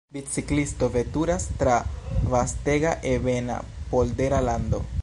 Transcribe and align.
Biciklisto 0.15 0.87
veturas 0.95 1.45
tra 1.59 1.77
vastega 2.33 2.95
ebena 3.15 3.61
poldera 3.95 4.39
lando. 4.51 4.83